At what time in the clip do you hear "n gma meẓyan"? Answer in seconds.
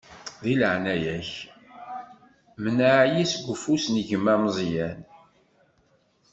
3.89-4.99